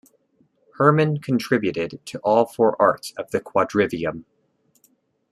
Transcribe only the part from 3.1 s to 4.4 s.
of the quadrivium.